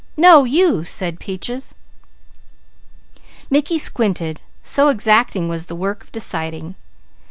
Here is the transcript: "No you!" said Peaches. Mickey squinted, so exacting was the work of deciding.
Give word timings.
"No 0.17 0.45
you!" 0.45 0.83
said 0.83 1.19
Peaches. 1.19 1.75
Mickey 3.51 3.77
squinted, 3.77 4.41
so 4.63 4.87
exacting 4.87 5.47
was 5.47 5.67
the 5.67 5.75
work 5.75 6.01
of 6.01 6.11
deciding. 6.11 6.73